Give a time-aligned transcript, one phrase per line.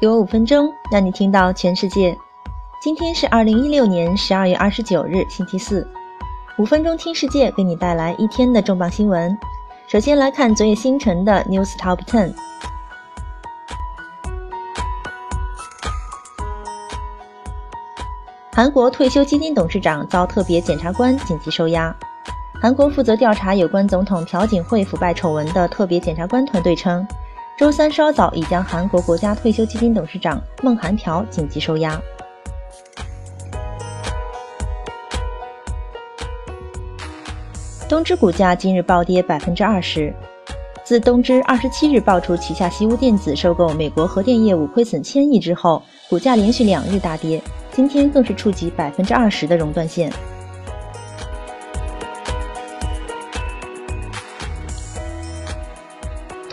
[0.00, 2.16] 给我五分钟，让你听到全世界。
[2.82, 5.88] 今天是二零一六年十二月二十九日，星期四。
[6.58, 9.36] 五分钟听世界，给你带来一天的重磅新闻。
[9.86, 12.34] 首先来看昨夜星辰的 News Top Ten。
[18.52, 21.94] 韩国退休基金董事长遭特别检察官紧急收押。
[22.60, 27.06] 韩国负责调查有关总统朴槿惠腐败丑闻的特别检察官团队称，
[27.56, 32.00] 周三稍早已将韩国国家退休基金董事长孟韩朴紧急收押。
[37.88, 40.12] 东芝股价今日暴跌百分之二十。
[40.82, 47.40] 自东芝二十七日爆出旗下西屋电子收购美国核电业务亏损千亿之后，股价连续两日大跌。
[47.70, 50.12] 今天更是触及百分之二十的熔断线。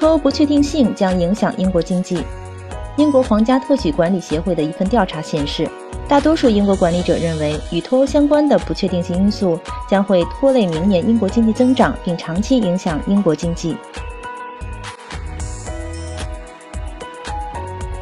[0.02, 2.24] 脱欧不确定性将影响英国经济。
[2.98, 5.70] 英国皇家特许管理协会的一份调查显示，
[6.08, 13.78] 大多数英国管理者认为，与脱欧相关的不确定性因素将会拖累明年英国经济增长，并长期影响英国经济。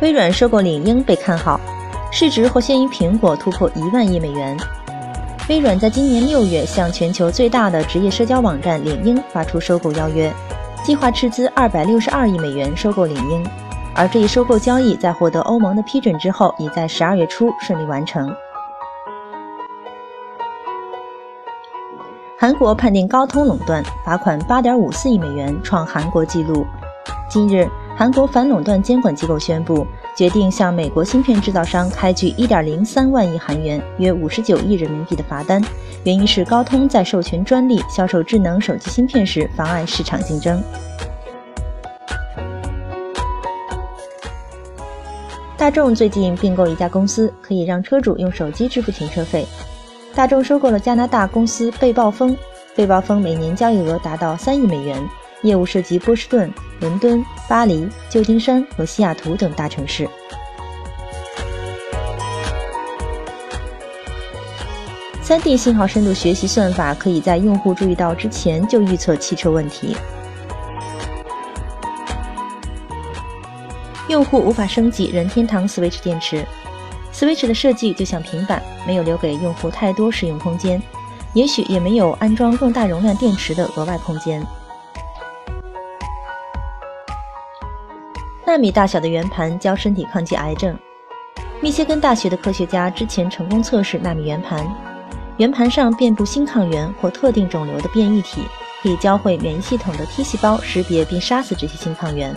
[0.01, 1.59] 微软收购领英被看好。
[2.13, 4.57] 市值或先于苹果突破一万亿美元。
[5.49, 10.33] 微软在今年六月向全球最大的职业社交网站领英发出收购邀约，
[10.83, 13.45] 计划斥资二百六十二亿美元收购领英。
[13.95, 18.33] 而这一收购交易在获得欧盟的批准之后，已在十二月初顺利完成。
[22.39, 26.65] 韩国判定高通垄断，罚款八点五四亿美元，创韩国纪录。
[27.29, 27.67] 近日。
[27.97, 29.85] 韩国反垄断监管机构宣布，
[30.19, 35.63] 决定向美国芯片制造商开具1.03万亿韩元（约59亿人民币）的罚单，
[36.03, 40.61] 原因是高通在授权专利、销售智能手机芯片时妨碍市场竞争。
[45.55, 49.47] 大众最近并购一家公司，可以让车主用手机支付停车费。
[50.13, 52.35] 大众收购了加拿大公司贝暴风，
[52.75, 55.01] 贝暴风每年交易额达到三亿美元。
[55.41, 60.07] 业务涉及波士顿、伦敦、巴黎、旧金山和西雅图等大城市。
[65.21, 69.95] 三 D 信号深度学习算法可以在用户注意到之前就预测汽车问题。
[74.07, 76.43] 用户无法升级任天堂 Switch 电池。
[77.13, 80.81] Switch 的设计就像平板，没有留给用户太多使用空间，
[81.33, 84.43] 也许也没有安装更大容量电池的额外空间。
[88.49, 90.75] 纳米大小的圆盘教身体抗击癌症。
[91.61, 94.67] 密歇根大学的科学家之前成功测试纳米圆盘，
[95.37, 98.41] 圆盘上遍布新抗原或特定肿瘤的变异体，
[98.81, 102.35] 可以教会免疫系统的 T 细胞识别并杀死这些新抗原。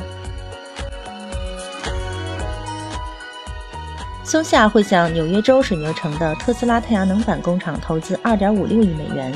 [4.23, 9.33] 松下会向纽约州水牛城的特斯拉太阳能板工厂投资2.56亿美元。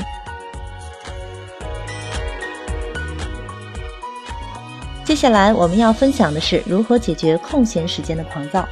[5.07, 8.69] 接下来我们要分享的是如何解决空闲时间的狂躁。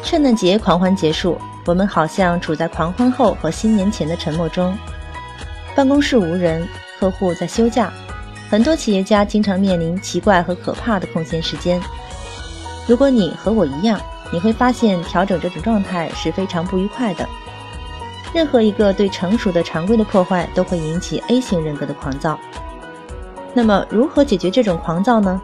[0.00, 4.78] 圣诞节狂欢结束，我们好像处在狂欢后和新年前的沉默中。
[5.74, 6.64] 办公室无人，
[7.00, 7.92] 客户在休假，
[8.48, 11.82] 很多企业家经常面临奇怪和可怕的空闲时间。
[12.86, 14.00] 如果你和我一样，
[14.32, 17.28] 你会发现调整这种状态是非常不愉快的。
[18.32, 22.38] 任何一个对成熟的常规的破坏，都会引起 A 型人格的狂躁。
[23.58, 25.42] 那么，如何解决这种狂躁呢？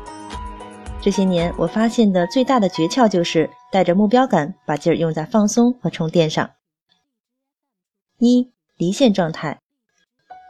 [1.00, 6.48] 这些年我发现的最大的诀窍就是带着目标感，把劲儿用在放松和充电上。
[8.20, 9.58] 一离线状态，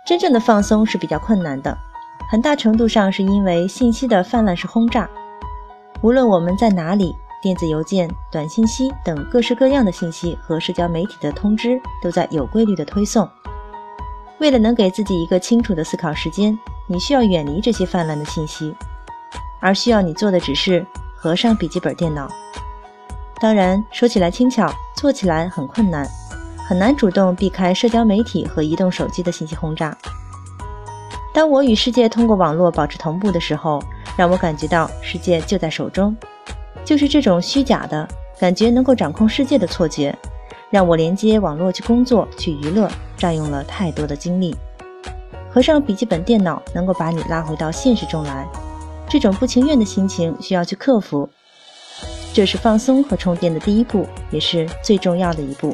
[0.07, 1.75] 真正的放松是比较困难的，
[2.31, 5.09] 很大程度上是因为信息的泛滥式轰炸。
[6.03, 13.27] 无论我们在哪里，电子邮件、短信息等各式各样的信息和社交媒体的通知都在有规律的推送。
[14.39, 16.55] 为了能给自己一个清楚的思考时间。
[16.87, 18.75] 你需要远离这些泛滥的信息，
[19.61, 20.85] 而需要你做的只是
[21.17, 22.29] 合上笔记本电脑。
[23.41, 26.07] 当然，说起来轻巧，做起来很困难，
[26.69, 29.97] 很难主动避开社交媒体和移动手机的信息轰炸。
[31.33, 33.83] 当我与世界通过网络保持同步的时候，
[34.17, 36.17] 让我感觉到世界就在手中。
[36.85, 38.07] 就是这种虚假的
[38.39, 40.17] 感觉能够掌控世界的错觉，
[40.71, 44.55] 让我连接网络去工作、去娱乐，占用了太多的精力。
[45.55, 48.45] 合上笔记本电脑，能够把你拉回到现实中来。
[49.09, 51.29] 这种不情愿的心情需要去克服，
[52.33, 55.73] 这是放松和充电的第一步，也是最重要的一步。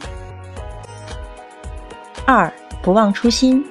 [2.26, 3.64] 二，不忘初心。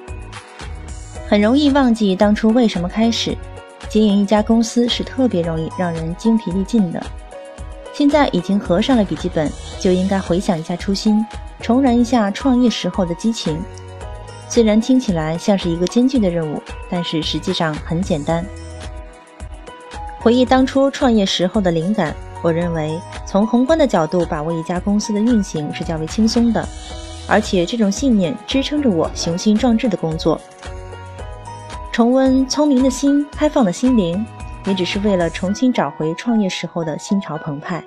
[1.28, 3.38] 很容易忘记当初为什么开始
[3.88, 7.00] 经营一家公司，是特别容易让人精疲力尽的。
[7.92, 9.48] 现在已经合上了笔记本，
[9.78, 11.24] 就应该回想一下初心，
[11.60, 13.62] 重燃一下创业时候的激情。
[14.50, 16.60] 虽然听起来像是一个艰巨的任务，
[16.90, 18.44] 但是实际上很简单。
[20.18, 26.68] 回忆当初创业时候的灵感，我认为从宏观的角度把握一家公司的运行是较为轻松的，
[27.28, 30.40] 而且这种信念支撑着我雄心壮志的工作。
[31.92, 34.26] 重温聪明的心、开放的心灵。
[34.66, 37.82] 也只是为了重新找回创业时候的心潮澎湃。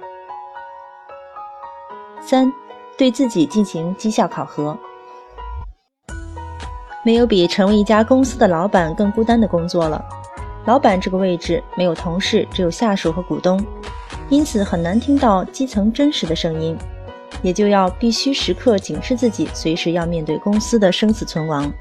[2.20, 2.52] 三，
[2.98, 4.76] 对自己进行绩效考核。
[7.04, 10.04] 没有比成为一家公司的老板更孤单的工作了。
[10.66, 13.64] 老板这个位置没有同事，只有下属和股东，
[14.30, 16.78] 因此很难听到基层真实的声音，
[17.42, 21.72] 也就要必须时刻警示自己，随时要面对公司的生死存亡。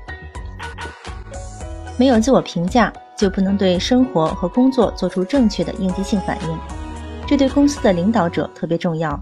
[1.97, 2.93] 没有自我评价。
[3.15, 6.59] 就不能对生活和工作做出正确的应激性反应，
[7.25, 9.17] 这对公司的领导者特别重要，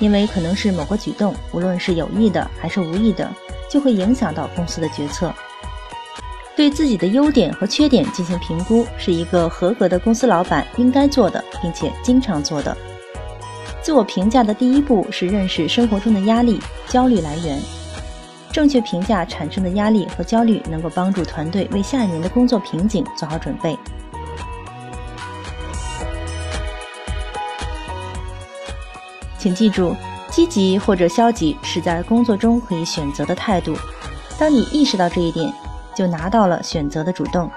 [0.00, 3.26] 因为可能是某个举动，无论是有意的还是无意的，
[3.72, 5.32] 就会影响到公司的决策。
[6.54, 12.76] 对自己的优点和缺点进行评估，是一个合格的公司老板应该做的，并且经常做的。
[13.80, 17.58] 自我评价的第一步是认识生活中的压力、焦虑来源。
[18.52, 23.74] 正确评价产生的压力和焦虑，能够帮助团队为下一年的工作瓶颈做好准备。
[29.38, 29.96] 请记住，
[30.32, 33.76] 积极或者消极是在工作中可以选择的态度。
[34.38, 35.52] 当你意识到这一点，
[35.94, 37.50] 就拿到了选择的主动。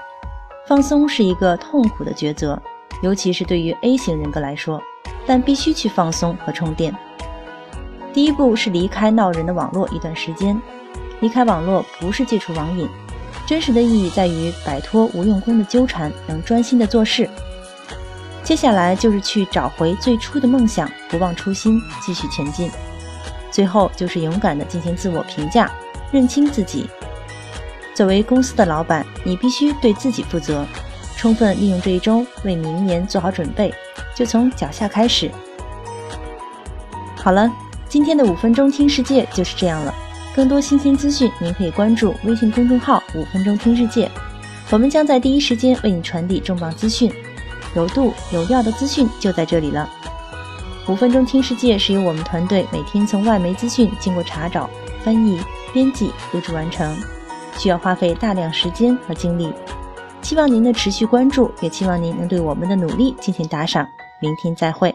[0.68, 2.60] 放松是一个痛苦的抉择，
[3.02, 4.78] 尤其是对于 A 型人格来说，
[5.26, 6.94] 但必须去放松和充电。
[8.12, 10.60] 第一步是离开闹人的网络一段时间。
[11.20, 12.86] 离开网络不是戒除网瘾，
[13.46, 17.26] 真实的意义在于摆脱无用功的纠缠，能专心的做事。
[18.46, 22.70] 接下来就是去找回最初的梦想，不忘初心，继续前进。
[23.50, 25.68] 最后就是勇敢的进行自我评价，
[26.12, 26.88] 认清自己。
[27.92, 30.64] 作为公司的老板，你必须对自己负责，
[31.16, 33.74] 充分利用这一周，为明年做好准备。
[34.14, 35.28] 就从脚下开始。
[37.16, 37.50] 好了，
[37.88, 39.92] 今天的五分钟听世界就是这样了。
[40.36, 44.08] 更多新鲜资讯，您可以关注微信公众号“五分钟听世界”，
[44.70, 47.12] 我们将在第一时间为你传递重磅资讯，
[47.76, 49.88] 有度有料的资讯就在这里了。
[50.88, 54.68] 五分钟听世界是由我们团队每天从外媒资讯经过查找、
[55.04, 55.40] 翻译、
[55.72, 56.96] 编辑、录制完成，
[57.58, 59.52] 需要花费大量时间和精力。
[60.22, 63.86] 期望您的持续关注，也期望您能对我们的努力进行打赏。
[64.20, 64.94] 明天再会。